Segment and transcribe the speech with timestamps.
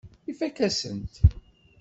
[0.31, 1.13] Ifakk-asen-t.